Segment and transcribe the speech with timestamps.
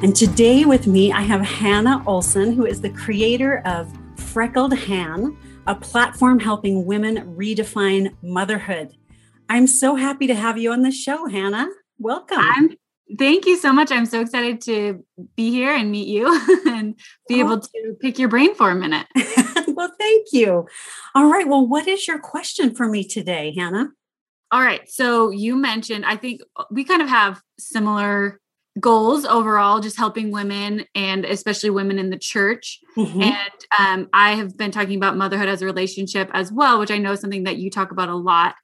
[0.00, 5.36] And today with me, I have Hannah Olson, who is the creator of Freckled Han,
[5.66, 8.94] a platform helping women redefine motherhood.
[9.48, 11.66] I'm so happy to have you on the show, Hannah.
[11.98, 12.38] Welcome.
[12.38, 12.76] I'm,
[13.18, 13.90] thank you so much.
[13.90, 16.28] I'm so excited to be here and meet you
[16.68, 16.94] and
[17.26, 17.46] be oh.
[17.46, 19.08] able to pick your brain for a minute.
[19.66, 20.68] well, thank you.
[21.16, 21.48] All right.
[21.48, 23.88] Well, what is your question for me today, Hannah?
[24.52, 24.88] All right.
[24.88, 28.40] So you mentioned, I think we kind of have similar
[28.80, 32.80] goals overall, just helping women and especially women in the church.
[32.96, 33.22] Mm-hmm.
[33.22, 36.98] And um, I have been talking about motherhood as a relationship as well, which I
[36.98, 38.54] know is something that you talk about a lot.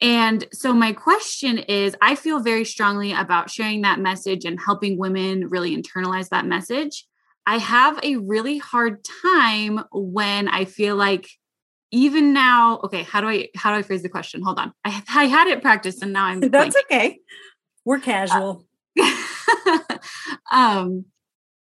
[0.00, 4.98] And so, my question is I feel very strongly about sharing that message and helping
[4.98, 7.06] women really internalize that message.
[7.46, 11.28] I have a really hard time when I feel like
[11.92, 15.02] even now okay how do i how do i phrase the question hold on i,
[15.10, 17.18] I had it practiced and now i'm that's okay
[17.84, 18.64] we're casual
[18.98, 19.22] uh,
[20.52, 21.04] um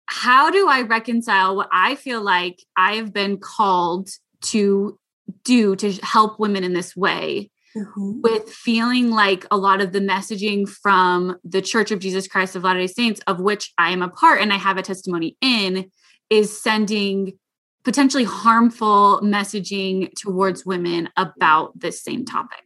[0.06, 4.08] how do i reconcile what i feel like i have been called
[4.42, 4.98] to
[5.44, 8.20] do to help women in this way mm-hmm.
[8.22, 12.64] with feeling like a lot of the messaging from the Church of Jesus Christ of
[12.64, 15.90] Latter day Saints, of which I am a part and I have a testimony in,
[16.30, 17.38] is sending
[17.84, 22.64] potentially harmful messaging towards women about this same topic.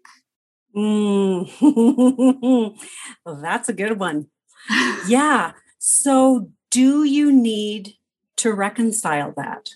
[0.77, 1.51] Mm.
[3.25, 4.29] well, that's a good one.
[5.09, 5.53] yeah.
[5.79, 7.95] So, do you need
[8.39, 9.71] to reconcile that?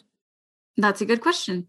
[0.77, 1.69] That's a good question.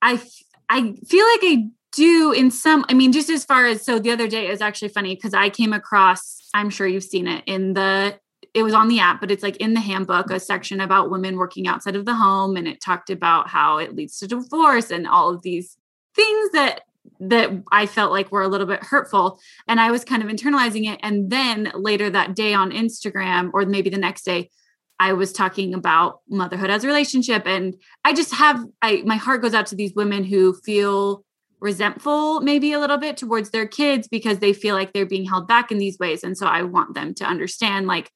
[0.00, 0.22] I
[0.68, 4.10] I feel like I do in some i mean just as far as so the
[4.10, 7.74] other day is actually funny because i came across i'm sure you've seen it in
[7.74, 8.18] the
[8.54, 11.36] it was on the app but it's like in the handbook a section about women
[11.36, 15.06] working outside of the home and it talked about how it leads to divorce and
[15.06, 15.76] all of these
[16.14, 16.80] things that
[17.20, 19.38] that I felt like were a little bit hurtful.
[19.68, 21.00] And I was kind of internalizing it.
[21.02, 24.50] And then later that day on Instagram, or maybe the next day,
[24.98, 27.46] I was talking about motherhood as a relationship.
[27.46, 27.74] And
[28.04, 31.24] I just have I my heart goes out to these women who feel
[31.62, 35.46] resentful maybe a little bit towards their kids because they feel like they're being held
[35.46, 38.10] back in these ways and so i want them to understand like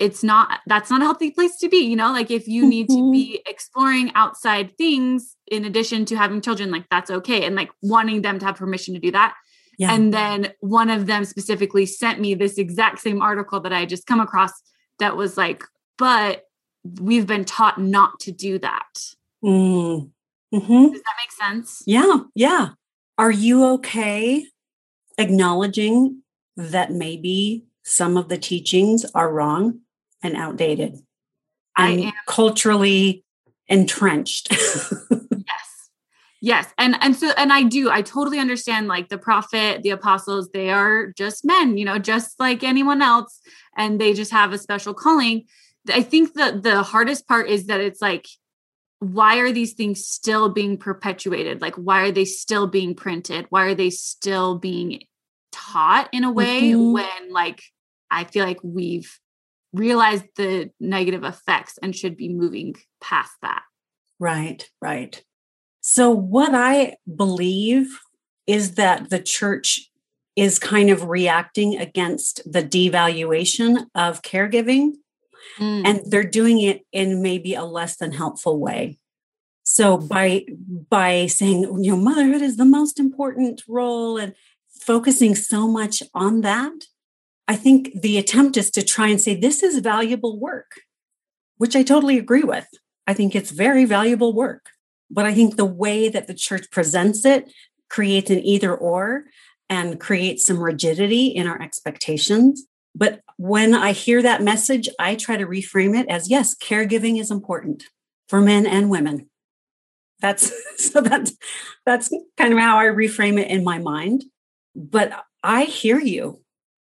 [0.00, 2.88] it's not that's not a healthy place to be you know like if you need
[2.88, 3.12] to mm-hmm.
[3.12, 8.22] be exploring outside things in addition to having children like that's okay and like wanting
[8.22, 9.34] them to have permission to do that
[9.78, 9.92] yeah.
[9.92, 14.06] and then one of them specifically sent me this exact same article that i just
[14.06, 14.50] come across
[14.98, 15.62] that was like
[15.98, 16.44] but
[17.00, 18.88] we've been taught not to do that
[19.44, 20.10] mm.
[20.52, 20.88] mm-hmm.
[20.88, 22.70] does that make sense yeah yeah
[23.18, 24.46] are you okay
[25.18, 26.22] acknowledging
[26.56, 29.80] that maybe some of the teachings are wrong
[30.22, 30.94] and outdated
[31.76, 32.12] and I am.
[32.26, 33.24] culturally
[33.68, 34.48] entrenched?
[34.50, 35.90] yes.
[36.42, 36.66] Yes.
[36.78, 40.70] And and so and I do I totally understand like the prophet, the apostles, they
[40.70, 43.40] are just men, you know, just like anyone else
[43.76, 45.44] and they just have a special calling.
[45.88, 48.26] I think that the hardest part is that it's like
[49.00, 51.62] why are these things still being perpetuated?
[51.62, 53.46] Like, why are they still being printed?
[53.48, 55.00] Why are they still being
[55.52, 56.92] taught in a way mm-hmm.
[56.92, 57.62] when, like,
[58.10, 59.18] I feel like we've
[59.72, 63.62] realized the negative effects and should be moving past that?
[64.18, 65.22] Right, right.
[65.80, 68.00] So, what I believe
[68.46, 69.90] is that the church
[70.36, 74.92] is kind of reacting against the devaluation of caregiving
[75.58, 75.82] mm.
[75.84, 78.98] and they're doing it in maybe a less than helpful way
[79.62, 80.44] so by
[80.88, 84.34] by saying you know motherhood is the most important role and
[84.68, 86.72] focusing so much on that
[87.52, 90.70] i think the attempt is to try and say this is valuable work
[91.56, 92.68] which i totally agree with
[93.06, 94.70] i think it's very valuable work
[95.10, 97.50] but i think the way that the church presents it
[97.88, 99.24] creates an either or
[99.68, 105.36] and creates some rigidity in our expectations but when I hear that message, I try
[105.36, 107.84] to reframe it as yes, caregiving is important
[108.28, 109.30] for men and women.
[110.20, 111.32] That's so that's
[111.86, 114.24] that's kind of how I reframe it in my mind.
[114.74, 116.40] But I hear you.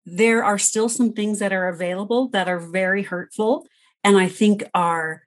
[0.06, 3.68] There are still some things that are available that are very hurtful,
[4.04, 5.24] and I think are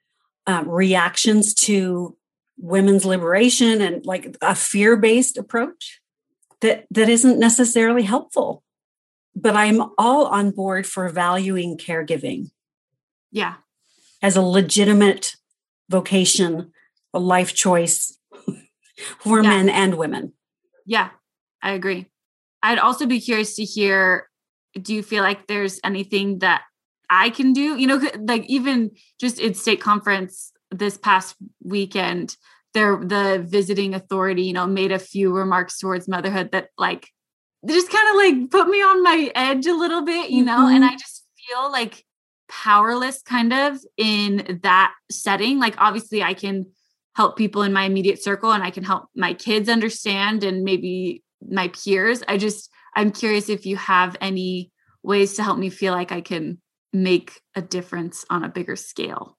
[0.47, 2.17] um, reactions to
[2.57, 6.01] women's liberation and like a fear-based approach
[6.61, 8.65] that that isn't necessarily helpful
[9.41, 12.51] but I'm all on board for valuing caregiving.
[13.31, 13.57] Yeah.
[14.23, 15.37] as a legitimate
[15.91, 16.73] vocation,
[17.13, 18.19] a life choice
[19.19, 19.49] for yeah.
[19.51, 20.33] men and women.
[20.87, 21.11] Yeah,
[21.63, 22.07] I agree.
[22.63, 24.28] I'd also be curious to hear
[24.83, 26.63] do you feel like there's anything that
[27.11, 27.77] I can do?
[27.77, 28.91] You know, like even
[29.21, 32.37] just in stake conference this past weekend,
[32.75, 37.09] there the visiting authority, you know, made a few remarks towards motherhood that like
[37.67, 40.77] just kind of like put me on my edge a little bit, you know, mm-hmm.
[40.77, 42.05] and I just feel like
[42.49, 45.59] powerless kind of in that setting.
[45.59, 46.67] Like obviously I can
[47.15, 51.23] help people in my immediate circle and I can help my kids understand and maybe
[51.47, 52.23] my peers.
[52.29, 56.21] I just I'm curious if you have any ways to help me feel like I
[56.21, 56.61] can
[56.93, 59.37] make a difference on a bigger scale.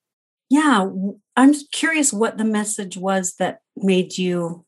[0.49, 0.89] Yeah,
[1.35, 4.65] I'm curious what the message was that made you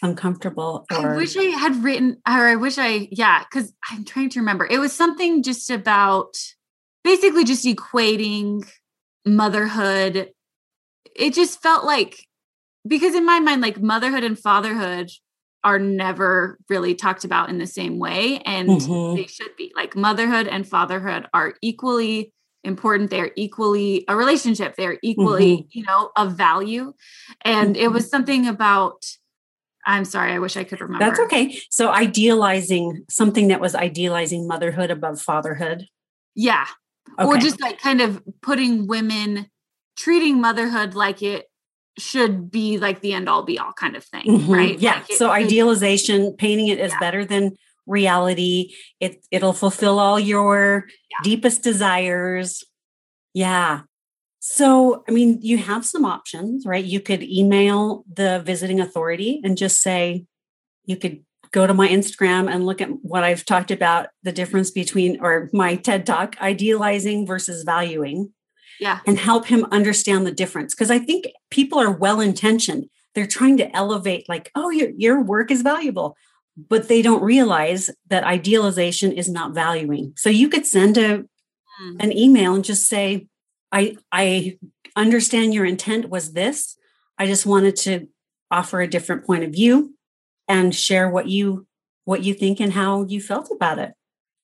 [0.00, 1.14] uncomfortable or...
[1.14, 4.66] I wish I had written or I wish I yeah, cuz I'm trying to remember.
[4.66, 6.34] It was something just about
[7.04, 8.66] basically just equating
[9.26, 10.30] motherhood.
[11.14, 12.26] It just felt like
[12.86, 15.10] because in my mind like motherhood and fatherhood
[15.64, 19.16] are never really talked about in the same way and mm-hmm.
[19.16, 22.32] they should be like motherhood and fatherhood are equally
[22.64, 25.68] important they're equally a relationship they're equally mm-hmm.
[25.70, 26.92] you know of value
[27.44, 27.84] and mm-hmm.
[27.84, 29.04] it was something about
[29.86, 34.46] i'm sorry i wish i could remember that's okay so idealizing something that was idealizing
[34.46, 35.86] motherhood above fatherhood
[36.34, 36.66] yeah
[37.18, 37.28] okay.
[37.28, 39.46] or just like kind of putting women
[39.96, 41.47] treating motherhood like it
[41.98, 44.52] should be like the end all be all kind of thing, mm-hmm.
[44.52, 44.78] right?
[44.78, 44.94] Yeah.
[44.94, 46.98] Like it, so idealization, painting it as yeah.
[46.98, 47.56] better than
[47.86, 48.74] reality.
[49.00, 51.18] It it'll fulfill all your yeah.
[51.22, 52.64] deepest desires.
[53.34, 53.82] Yeah.
[54.40, 56.84] So, I mean, you have some options, right?
[56.84, 60.24] You could email the visiting authority and just say,
[60.84, 64.70] you could go to my Instagram and look at what I've talked about the difference
[64.70, 68.32] between, or my TED talk, idealizing versus valuing
[68.80, 69.00] yeah.
[69.06, 70.74] and help him understand the difference.
[70.74, 75.20] Because i think people are well intentioned they're trying to elevate like oh your, your
[75.20, 76.16] work is valuable
[76.68, 80.12] but they don't realize that idealization is not valuing.
[80.16, 81.96] So you could send a mm.
[82.00, 83.28] an email and just say
[83.70, 84.58] i i
[84.96, 86.76] understand your intent was this.
[87.18, 88.08] I just wanted to
[88.50, 89.94] offer a different point of view
[90.48, 91.66] and share what you
[92.04, 93.92] what you think and how you felt about it.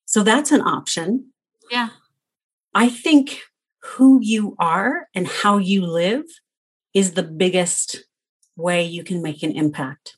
[0.05, 1.33] So that's an option.
[1.71, 1.89] Yeah.
[2.75, 3.41] I think
[3.85, 6.25] who you are and how you live
[6.95, 8.05] is the biggest
[8.57, 10.17] way you can make an impact.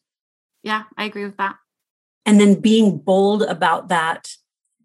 [0.62, 1.56] Yeah, I agree with that.
[2.24, 4.30] And then being bold about that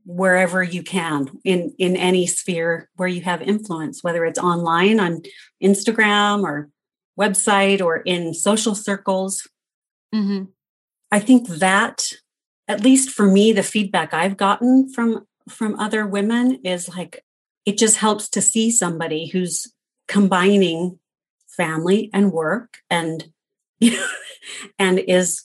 [0.03, 5.21] wherever you can in in any sphere where you have influence whether it's online on
[5.63, 6.69] Instagram or
[7.19, 9.47] website or in social circles.
[10.13, 10.45] Mm-hmm.
[11.11, 12.13] I think that
[12.67, 17.23] at least for me the feedback I've gotten from from other women is like
[17.65, 19.71] it just helps to see somebody who's
[20.07, 20.99] combining
[21.47, 23.31] family and work and
[24.79, 25.43] and is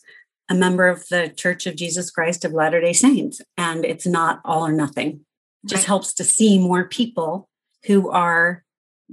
[0.48, 4.66] a member of the Church of Jesus Christ of Latter-day Saints and it's not all
[4.66, 5.24] or nothing.
[5.64, 7.48] It just helps to see more people
[7.86, 8.62] who are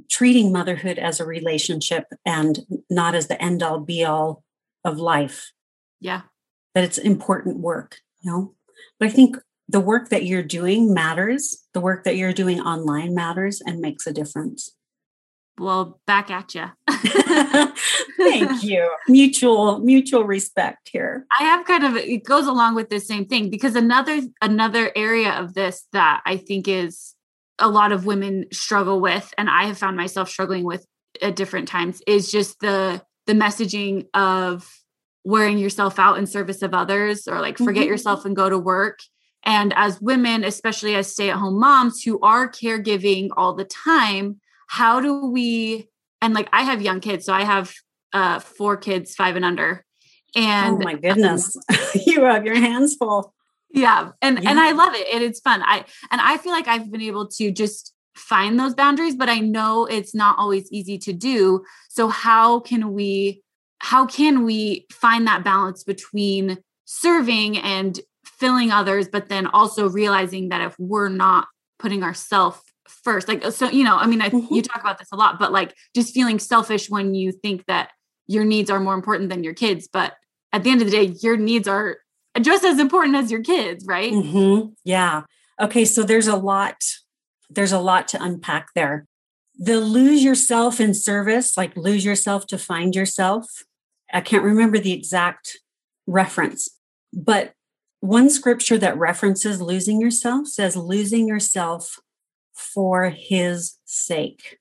[0.10, 4.44] treating motherhood as a relationship and not as the end all be all
[4.84, 5.52] of life.
[6.00, 6.22] Yeah.
[6.76, 8.56] That it's important work, you know.
[9.00, 9.38] But I think
[9.74, 11.66] the work that you're doing matters.
[11.74, 14.72] The work that you're doing online matters and makes a difference.
[15.60, 16.66] Well, back at you.
[18.18, 18.90] Thank you.
[19.08, 21.26] Mutual mutual respect here.
[21.38, 25.32] I have kind of it goes along with the same thing because another another area
[25.32, 27.16] of this that I think is
[27.60, 30.86] a lot of women struggle with and I have found myself struggling with
[31.22, 34.68] at different times is just the the messaging of
[35.24, 37.92] wearing yourself out in service of others or like forget mm-hmm.
[37.92, 39.00] yourself and go to work
[39.46, 44.40] and as women, especially as stay at home moms who are caregiving all the time,
[44.68, 45.90] how do we,
[46.22, 47.74] and like I have young kids, so I have
[48.14, 49.84] uh, four kids, five and under.
[50.36, 53.34] And oh my goodness, um, you have your hands full.
[53.70, 54.12] Yeah.
[54.22, 54.52] And, yeah.
[54.52, 55.08] and I love it.
[55.14, 55.62] And it's fun.
[55.64, 59.40] I, and I feel like I've been able to just find those boundaries, but I
[59.40, 61.64] know it's not always easy to do.
[61.90, 63.42] So how can we,
[63.80, 68.00] how can we find that balance between serving and
[68.38, 71.48] fulfilling others, but then also realizing that if we're not
[71.80, 74.54] putting ourselves first, like, so, you know, I mean, I, mm-hmm.
[74.54, 77.92] you talk about this a lot, but like just feeling selfish when you think that
[78.28, 79.88] your needs are more important than your kids.
[79.92, 80.14] But
[80.52, 81.98] at the end of the day, your needs are
[82.42, 84.12] just as important as your kids, right?
[84.12, 84.70] Mm-hmm.
[84.84, 85.24] Yeah.
[85.60, 85.86] Okay.
[85.86, 86.78] So there's a lot,
[87.50, 89.06] there's a lot to unpack there.
[89.56, 93.46] The lose yourself in service, like lose yourself to find yourself.
[94.12, 95.60] I can't remember the exact
[96.08, 96.70] reference,
[97.14, 97.54] but
[98.04, 102.00] one scripture that references losing yourself says losing yourself
[102.54, 104.60] for his sake.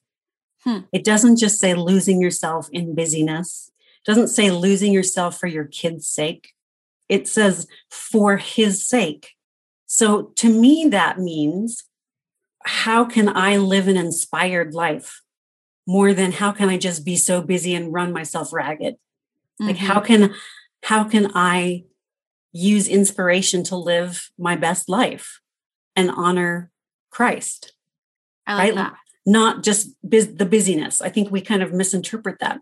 [0.60, 0.82] Hmm.
[0.92, 3.72] It doesn't just say losing yourself in busyness.
[3.96, 6.52] It doesn't say losing yourself for your kids' sake.
[7.08, 9.32] It says for his sake.
[9.86, 11.82] So to me, that means
[12.64, 15.20] how can I live an inspired life
[15.84, 18.94] more than how can I just be so busy and run myself ragged?
[18.94, 19.66] Mm-hmm.
[19.66, 20.06] Like how mm-hmm.
[20.06, 20.34] can
[20.84, 21.86] how can I
[22.52, 25.40] use inspiration to live my best life
[25.96, 26.70] and honor
[27.10, 27.72] Christ?
[28.46, 28.74] I like right?
[28.76, 28.96] that.
[29.24, 31.00] Not just biz- the busyness.
[31.00, 32.60] I think we kind of misinterpret that.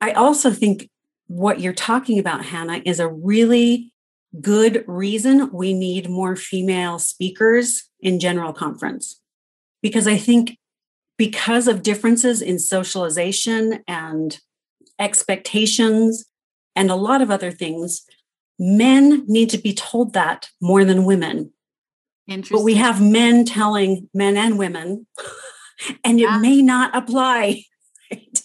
[0.00, 0.88] I also think
[1.26, 3.92] what you're talking about, Hannah, is a really
[4.40, 9.20] good reason we need more female speakers in general conference.
[9.82, 10.58] Because I think
[11.16, 14.38] because of differences in socialization and
[14.98, 16.26] expectations
[16.76, 18.04] and a lot of other things,
[18.58, 21.52] men need to be told that more than women.
[22.50, 25.06] But we have men telling men and women,
[26.04, 26.36] and yeah.
[26.36, 27.64] it may not apply.
[28.10, 28.40] Right?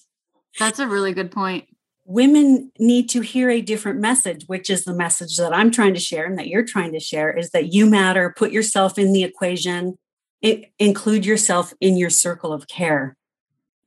[0.60, 1.64] That's a really good point.
[2.04, 6.02] Women need to hear a different message, which is the message that I'm trying to
[6.02, 9.24] share and that you're trying to share is that you matter, put yourself in the
[9.24, 9.98] equation,
[10.42, 13.16] it, include yourself in your circle of care.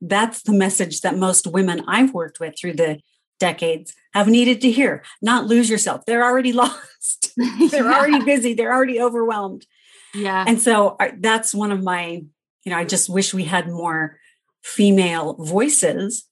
[0.01, 2.99] That's the message that most women I've worked with through the
[3.39, 5.03] decades have needed to hear.
[5.21, 6.05] Not lose yourself.
[6.05, 7.33] They're already lost.
[7.37, 7.97] they're yeah.
[7.97, 8.53] already busy.
[8.53, 9.65] They're already overwhelmed.
[10.13, 10.43] Yeah.
[10.47, 12.23] And so I, that's one of my,
[12.63, 14.17] you know, I just wish we had more
[14.63, 16.27] female voices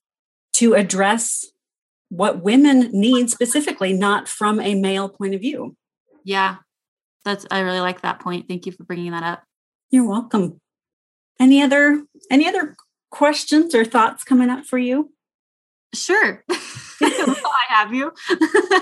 [0.54, 1.46] to address
[2.10, 5.76] what women need specifically, not from a male point of view.
[6.24, 6.58] Yeah.
[7.24, 8.48] That's I really like that point.
[8.48, 9.44] Thank you for bringing that up.
[9.90, 10.62] You're welcome.
[11.40, 12.76] Any other any other
[13.12, 15.12] questions or thoughts coming up for you?
[15.94, 16.44] Sure.
[17.75, 18.13] Have you.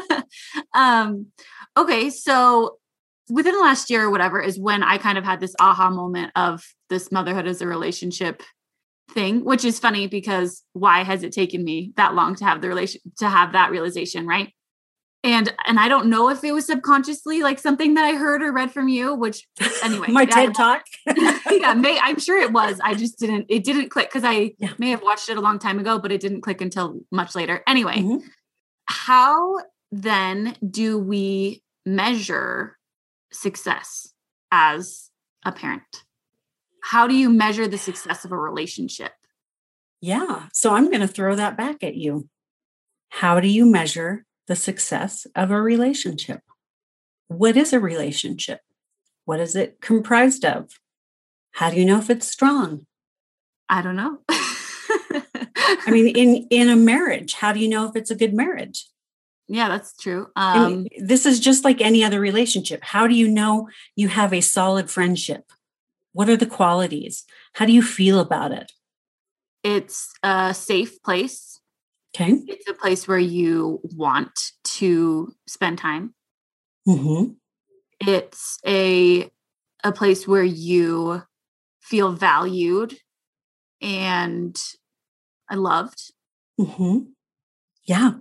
[0.76, 1.28] um,
[1.76, 2.78] okay, so
[3.30, 6.32] within the last year or whatever is when I kind of had this aha moment
[6.36, 8.44] of this motherhood as a relationship
[9.12, 12.68] thing, which is funny because why has it taken me that long to have the
[12.68, 14.54] relation to have that realization, right?
[15.24, 18.52] and and I don't know if it was subconsciously like something that I heard or
[18.52, 19.48] read from you, which
[19.84, 20.84] anyway, my TED talk.
[21.50, 22.80] yeah, may, I'm sure it was.
[22.84, 23.46] I just didn't.
[23.50, 24.74] It didn't click because I yeah.
[24.78, 27.64] may have watched it a long time ago, but it didn't click until much later.
[27.68, 28.28] Anyway, mm-hmm.
[28.94, 29.60] How
[29.92, 32.78] then do we measure
[33.32, 34.14] success
[34.52, 35.10] as
[35.44, 36.04] a parent?
[36.84, 39.14] How do you measure the success of a relationship?
[40.02, 42.28] Yeah, so I'm going to throw that back at you.
[43.10, 46.42] How do you measure the success of a relationship.
[47.28, 48.60] What is a relationship?
[49.26, 50.70] What is it comprised of?
[51.54, 52.86] How do you know if it's strong?
[53.70, 54.20] I don't know.
[55.86, 58.88] I mean, in in a marriage, how do you know if it's a good marriage?
[59.48, 60.28] Yeah, that's true.
[60.36, 62.82] Um, this is just like any other relationship.
[62.84, 65.52] How do you know you have a solid friendship?
[66.14, 67.26] What are the qualities?
[67.54, 68.72] How do you feel about it?
[69.64, 71.54] It's a safe place
[72.16, 72.40] Okay.
[72.48, 76.14] It's a place where you want to spend time.
[76.88, 77.34] Mm-hmm.
[78.08, 79.32] It's a
[79.84, 81.24] a place where you
[81.82, 82.98] feel valued
[83.82, 84.62] and
[85.54, 86.12] I loved.
[86.60, 87.12] Mm-hmm.
[87.84, 88.14] Yeah.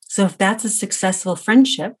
[0.00, 1.94] So if that's a successful friendship,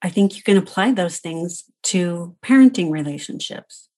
[0.00, 3.88] I think you can apply those things to parenting relationships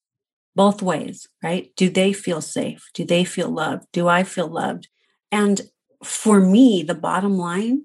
[0.55, 1.71] both ways, right?
[1.77, 2.89] Do they feel safe?
[2.95, 3.85] Do they feel loved?
[3.93, 4.89] Do I feel loved?
[5.31, 5.61] And
[6.03, 7.83] for me, the bottom line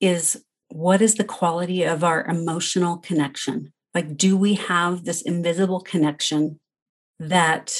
[0.00, 3.72] is what is the quality of our emotional connection?
[3.94, 6.60] Like, do we have this invisible connection
[7.18, 7.72] that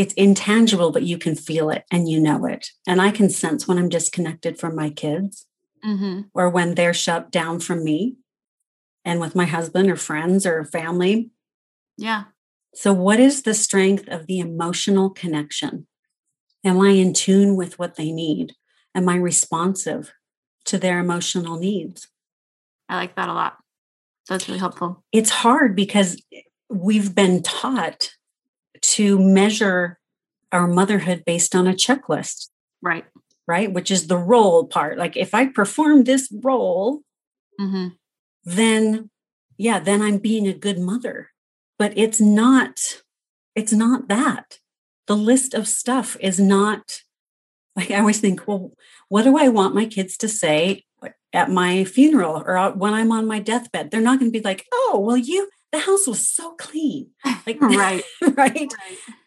[0.00, 2.70] it's intangible, but you can feel it and you know it?
[2.86, 5.46] And I can sense when I'm disconnected from my kids
[5.84, 6.22] mm-hmm.
[6.32, 8.16] or when they're shut down from me
[9.04, 11.32] and with my husband or friends or family.
[11.98, 12.24] Yeah.
[12.74, 15.86] So, what is the strength of the emotional connection?
[16.64, 18.54] Am I in tune with what they need?
[18.94, 20.14] Am I responsive
[20.64, 22.08] to their emotional needs?
[22.88, 23.58] I like that a lot.
[24.30, 25.04] That's really helpful.
[25.12, 26.22] It's hard because
[26.70, 28.12] we've been taught
[28.82, 29.98] to measure
[30.52, 32.48] our motherhood based on a checklist.
[32.82, 33.04] Right.
[33.46, 33.72] Right.
[33.72, 34.98] Which is the role part.
[34.98, 37.00] Like if I perform this role,
[37.60, 37.88] mm-hmm.
[38.44, 39.10] then
[39.56, 41.30] yeah, then I'm being a good mother.
[41.78, 43.02] But it's not,
[43.54, 44.58] it's not that.
[45.06, 47.02] The list of stuff is not
[47.76, 48.72] like I always think, well,
[49.08, 50.84] what do I want my kids to say
[51.32, 53.90] at my funeral or when I'm on my deathbed?
[53.90, 57.10] They're not going to be like, oh, well, you, the house was so clean.
[57.46, 58.02] Like, right.
[58.22, 58.36] right.
[58.36, 58.72] right.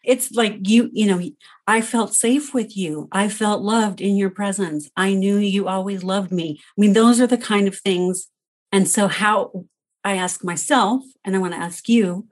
[0.04, 1.22] It's like you, you know,
[1.68, 3.08] I felt safe with you.
[3.12, 4.90] I felt loved in your presence.
[4.98, 6.60] I knew you always loved me.
[6.62, 8.28] I mean, those are the kind of things.
[8.72, 9.66] And so, how
[10.04, 12.28] I ask myself, and I want to ask you,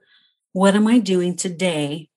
[0.52, 2.10] what am I doing today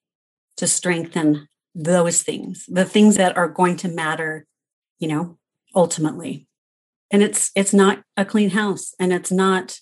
[0.57, 4.45] to strengthen those things, the things that are going to matter,
[4.99, 5.37] you know,
[5.75, 6.47] ultimately.
[7.11, 9.79] And it's it's not a clean house and it's not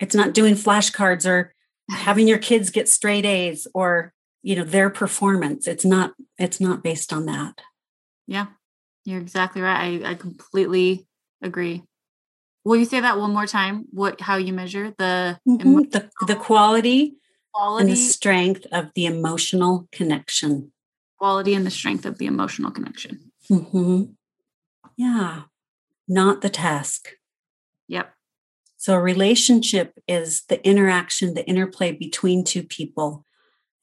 [0.00, 1.54] it's not doing flashcards or
[1.90, 5.68] having your kids get straight A's or you know their performance.
[5.68, 7.60] It's not it's not based on that.
[8.26, 8.46] Yeah.
[9.04, 10.02] You're exactly right.
[10.04, 11.06] I, I completely
[11.42, 11.82] agree.
[12.64, 13.86] Will you say that one more time?
[13.90, 15.82] What how you measure the mm-hmm.
[15.90, 17.16] the, the quality,
[17.52, 20.72] quality and the strength of the emotional connection.
[21.18, 23.32] Quality and the strength of the emotional connection.
[23.50, 24.04] Mm-hmm.
[24.96, 25.42] Yeah,
[26.06, 27.10] not the task.
[27.88, 28.12] Yep.
[28.80, 33.26] So a relationship is the interaction, the interplay between two people,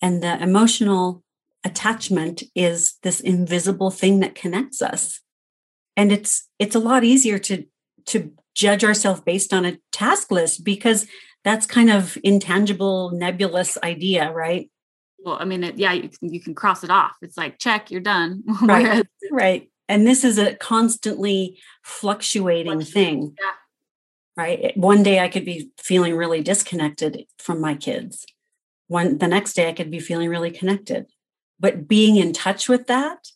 [0.01, 1.23] and the emotional
[1.63, 5.21] attachment is this invisible thing that connects us.
[5.95, 7.65] And it's it's a lot easier to
[8.07, 11.05] to judge ourselves based on a task list because
[11.43, 14.71] that's kind of intangible nebulous idea right?
[15.19, 17.17] Well i mean it, yeah you can, you can cross it off.
[17.21, 18.43] It's like check you're done.
[18.63, 19.69] Right right.
[19.87, 23.35] And this is a constantly fluctuating thing.
[23.39, 23.51] yeah.
[24.37, 24.77] Right?
[24.77, 28.25] One day i could be feeling really disconnected from my kids.
[28.87, 31.07] One the next day i could be feeling really connected.
[31.59, 33.27] But being in touch with that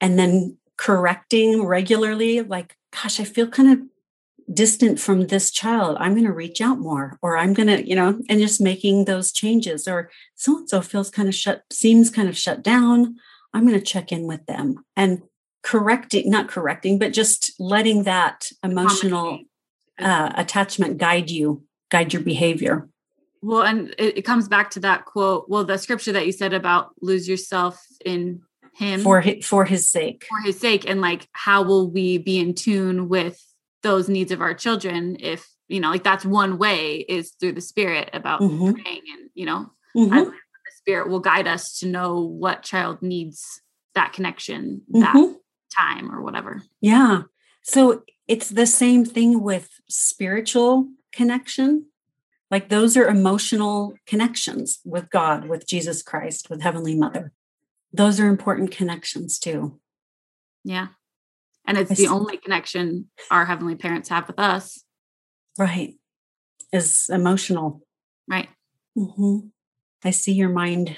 [0.00, 3.78] and then correcting regularly like gosh i feel kind of
[4.52, 5.96] distant from this child.
[5.98, 9.04] I'm going to reach out more or i'm going to you know and just making
[9.04, 13.16] those changes or so and so feels kind of shut seems kind of shut down.
[13.52, 14.84] I'm going to check in with them.
[14.96, 15.22] And
[15.62, 19.40] correcting not correcting but just letting that emotional
[19.98, 22.88] uh, attachment guide you guide your behavior
[23.42, 26.52] well and it, it comes back to that quote well the scripture that you said
[26.52, 28.40] about lose yourself in
[28.74, 32.38] him for his, for his sake for his sake and like how will we be
[32.38, 33.42] in tune with
[33.82, 37.60] those needs of our children if you know like that's one way is through the
[37.60, 38.72] spirit about mm-hmm.
[38.72, 40.14] praying and you know mm-hmm.
[40.14, 40.32] the
[40.76, 43.62] spirit will guide us to know what child needs
[43.94, 45.32] that connection that mm-hmm.
[45.76, 47.22] time or whatever yeah
[47.62, 51.86] so it's the same thing with spiritual connection.
[52.50, 57.32] Like those are emotional connections with god with jesus christ with heavenly mother.
[57.92, 59.80] Those are important connections too.
[60.64, 60.88] Yeah.
[61.66, 62.08] And it's I the see.
[62.08, 64.84] only connection our heavenly parents have with us.
[65.58, 65.94] Right.
[66.72, 67.82] Is emotional.
[68.28, 68.48] Right.
[68.98, 69.48] Mm-hmm.
[70.04, 70.96] i see your mind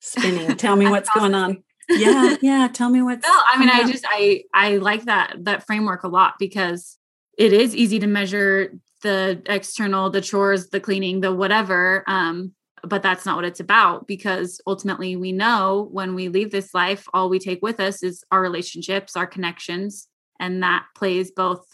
[0.00, 0.56] spinning.
[0.56, 4.04] Tell me what's going on yeah yeah tell me what no i mean i just
[4.08, 6.98] i i like that that framework a lot because
[7.38, 8.72] it is easy to measure
[9.02, 12.52] the external the chores the cleaning the whatever um
[12.84, 17.06] but that's not what it's about because ultimately we know when we leave this life
[17.14, 20.08] all we take with us is our relationships our connections
[20.40, 21.64] and that plays both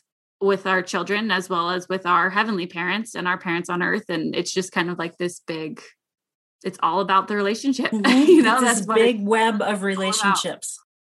[0.40, 4.05] with our children as well as with our heavenly parents and our parents on earth
[4.09, 5.81] and it's just kind of like this big
[6.64, 8.31] it's all about the relationship mm-hmm.
[8.31, 10.79] you know it's that's big web of relationships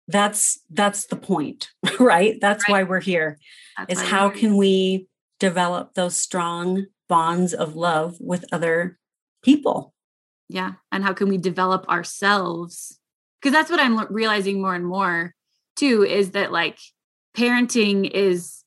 [0.09, 2.73] that's that's the point right that's right.
[2.73, 3.39] why we're here
[3.79, 5.07] that's is how can we
[5.39, 8.99] develop those strong bonds of love with other
[9.43, 9.95] people.
[10.49, 10.73] Yeah.
[10.93, 12.99] And how can we develop ourselves?
[13.41, 15.35] Because that's what I'm realizing more and more
[15.77, 16.79] too is that like
[17.37, 18.65] parenting is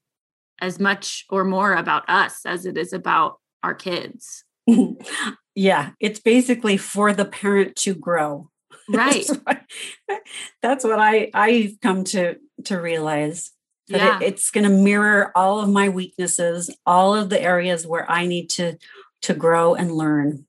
[0.60, 4.44] as much or more about us as it is about our kids.
[5.58, 5.89] yeah.
[6.00, 8.50] It's basically for the parent to grow.
[8.89, 9.28] Right.
[9.28, 10.22] that's, what,
[10.62, 13.52] that's what I, I've come to, to realize
[13.89, 14.17] that yeah.
[14.22, 18.26] it, it's going to mirror all of my weaknesses, all of the areas where I
[18.26, 18.78] need to,
[19.24, 20.46] to grow and learn.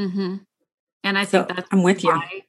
[0.00, 0.36] Mm-hmm.
[1.02, 2.40] And I think so that's I'm with why, you.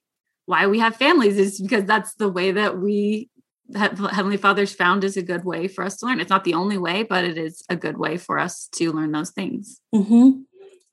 [0.45, 3.29] Why we have families is because that's the way that we
[3.73, 6.21] have Heavenly Father's found is a good way for us to learn.
[6.21, 9.11] It's not the only way, but it is a good way for us to learn
[9.11, 9.81] those things.
[9.93, 10.43] Mm-hmm.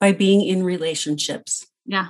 [0.02, 1.66] By being in relationships.
[1.86, 2.08] Yeah.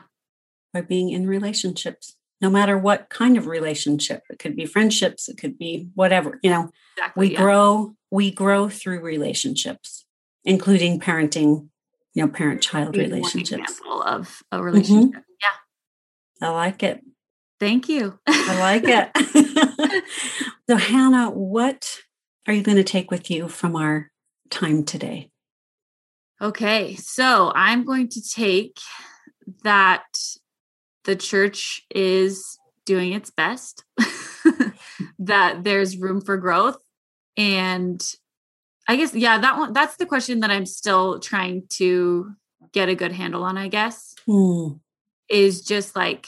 [0.72, 4.22] By being in relationships, no matter what kind of relationship.
[4.28, 6.70] It could be friendships, it could be whatever, you know.
[6.96, 7.40] Exactly, we yeah.
[7.40, 10.04] grow, we grow through relationships,
[10.44, 11.68] including parenting
[12.14, 14.64] you know parent child relationships example of a mm-hmm.
[14.64, 15.18] relationship mm-hmm.
[16.40, 17.02] yeah i like it
[17.58, 20.04] thank you i like it
[20.68, 22.00] so hannah what
[22.46, 24.10] are you going to take with you from our
[24.50, 25.30] time today
[26.42, 28.78] okay so i'm going to take
[29.64, 30.04] that
[31.04, 33.84] the church is doing its best
[35.18, 36.78] that there's room for growth
[37.36, 38.02] and
[38.88, 42.32] I guess yeah, that one that's the question that I'm still trying to
[42.72, 44.14] get a good handle on, I guess.
[44.28, 44.80] Mm.
[45.28, 46.26] Is just like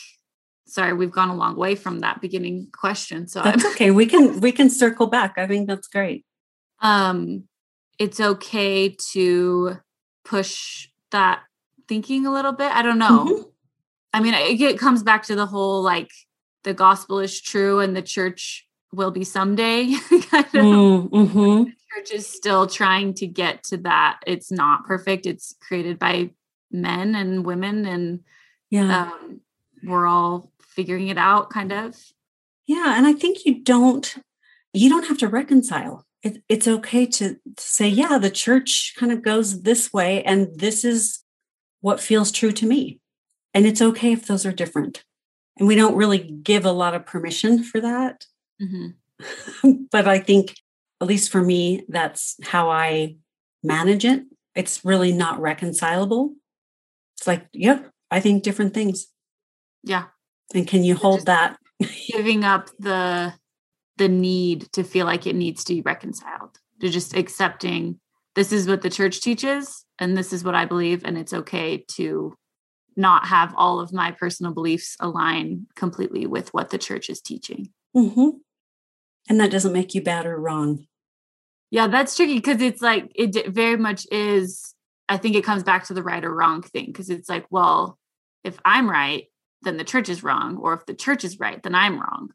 [0.66, 3.28] sorry, we've gone a long way from that beginning question.
[3.28, 3.90] So that's I'm, okay.
[3.90, 5.34] We can we can circle back.
[5.36, 6.24] I think that's great.
[6.80, 7.44] Um
[7.98, 9.78] it's okay to
[10.24, 11.42] push that
[11.88, 12.72] thinking a little bit.
[12.74, 13.24] I don't know.
[13.26, 13.42] Mm-hmm.
[14.14, 16.10] I mean, it, it comes back to the whole like
[16.62, 19.94] the gospel is true and the church will be someday.
[20.54, 21.66] Mm, mhm.
[21.66, 24.20] Church is still trying to get to that.
[24.26, 25.26] It's not perfect.
[25.26, 26.30] It's created by
[26.70, 28.20] men and women, and
[28.70, 29.10] Yeah.
[29.12, 29.40] um,
[29.84, 31.96] we're all figuring it out, kind of.
[32.66, 34.16] Yeah, and I think you don't
[34.72, 36.04] you don't have to reconcile.
[36.24, 40.48] It, it's okay to, to say, yeah, the church kind of goes this way, and
[40.58, 41.22] this is
[41.80, 42.98] what feels true to me.
[43.52, 45.04] And it's okay if those are different.
[45.58, 48.24] And we don't really give a lot of permission for that.
[48.60, 48.94] Mhm.
[49.90, 50.54] but I think,
[51.00, 53.16] at least for me, that's how I
[53.62, 54.24] manage it.
[54.54, 56.34] It's really not reconcilable.
[57.18, 59.08] It's like, yep, I think different things.
[59.82, 60.06] Yeah,
[60.54, 61.58] And can you hold that?
[62.08, 63.34] giving up the
[63.96, 66.58] the need to feel like it needs to be reconciled.
[66.80, 68.00] To just accepting
[68.34, 71.84] this is what the church teaches, and this is what I believe, and it's okay
[71.92, 72.34] to
[72.96, 77.70] not have all of my personal beliefs align completely with what the church is teaching.
[77.92, 78.30] hmm
[79.28, 80.86] And that doesn't make you bad or wrong.
[81.70, 84.74] Yeah, that's tricky because it's like it very much is.
[85.08, 87.98] I think it comes back to the right or wrong thing because it's like, well,
[88.42, 89.24] if I'm right,
[89.62, 92.30] then the church is wrong, or if the church is right, then I'm wrong.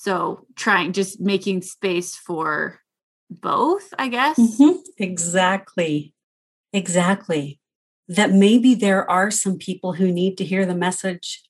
[0.00, 2.80] So trying just making space for
[3.28, 4.38] both, I guess.
[4.38, 4.78] Mhm.
[4.96, 6.14] Exactly.
[6.72, 7.60] Exactly.
[8.08, 11.42] That maybe there are some people who need to hear the message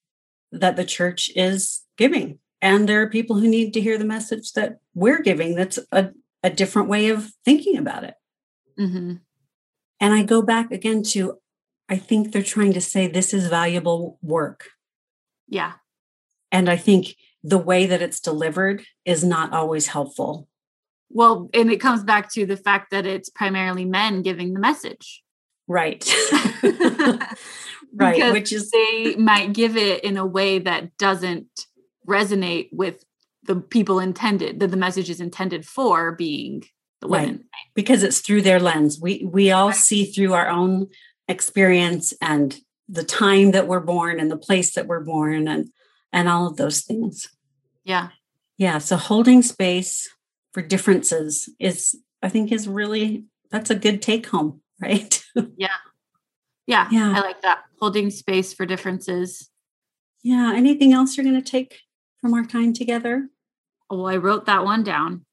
[0.50, 2.40] that the church is giving.
[2.60, 6.10] And there are people who need to hear the message that we're giving that's a,
[6.42, 8.14] a different way of thinking about it.
[8.76, 9.14] hmm
[10.00, 11.38] And I go back again to
[11.88, 14.70] I think they're trying to say this is valuable work.
[15.46, 15.74] Yeah.
[16.50, 20.48] And I think the way that it's delivered is not always helpful.
[21.10, 25.22] Well, and it comes back to the fact that it's primarily men giving the message.
[25.66, 26.04] Right.
[26.62, 28.14] right.
[28.14, 31.66] Because Which is they might give it in a way that doesn't
[32.06, 33.04] resonate with
[33.44, 36.64] the people intended, that the message is intended for being
[37.00, 37.22] the Right.
[37.28, 37.44] women.
[37.74, 39.00] because it's through their lens.
[39.00, 40.88] We we all see through our own
[41.28, 45.70] experience and the time that we're born and the place that we're born and
[46.12, 47.28] and all of those things.
[47.84, 48.08] Yeah.
[48.58, 50.08] Yeah, so holding space
[50.52, 55.22] for differences is I think is really that's a good take home, right?
[55.56, 55.68] Yeah.
[56.66, 56.88] Yeah.
[56.90, 57.14] Yeah.
[57.16, 57.64] I like that.
[57.80, 59.48] Holding space for differences.
[60.22, 61.80] yeah, anything else you're going to take
[62.20, 63.28] from our time together?
[63.88, 65.24] Well, I wrote that one down.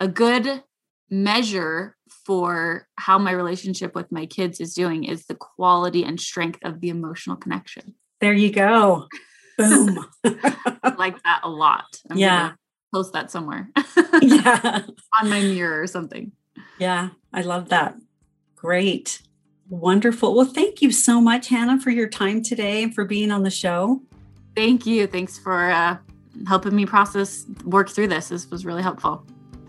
[0.00, 0.62] A good
[1.08, 6.58] measure for how my relationship with my kids is doing is the quality and strength
[6.64, 7.94] of the emotional connection.
[8.20, 9.06] There you go.
[9.58, 10.04] Boom.
[10.24, 12.00] I like that a lot.
[12.10, 12.36] I'm Yeah.
[12.38, 12.56] gonna
[12.94, 13.70] post that somewhere
[14.22, 14.82] yeah.
[15.20, 16.32] on my mirror or something.
[16.78, 17.96] Yeah, I love that.
[18.54, 19.22] Great.
[19.68, 20.34] Wonderful.
[20.34, 23.50] Well, thank you so much, Hannah, for your time today and for being on the
[23.50, 24.02] show.
[24.54, 25.06] Thank you.
[25.06, 25.96] Thanks for uh,
[26.46, 28.28] helping me process, work through this.
[28.28, 29.26] This was really helpful.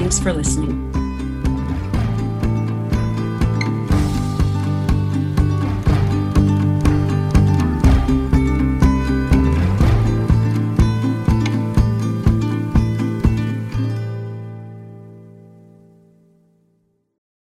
[0.00, 0.90] Thanks for listening.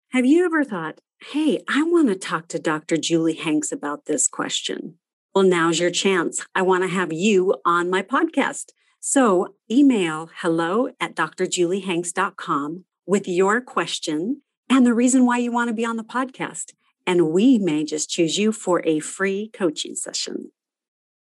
[0.09, 0.99] Have you ever thought,
[1.31, 2.97] hey, I want to talk to Dr.
[2.97, 4.97] Julie Hanks about this question?
[5.33, 6.45] Well, now's your chance.
[6.53, 8.71] I want to have you on my podcast.
[9.03, 15.73] So email hello at drjuliehanks.com with your question and the reason why you want to
[15.73, 16.73] be on the podcast.
[17.07, 20.51] And we may just choose you for a free coaching session.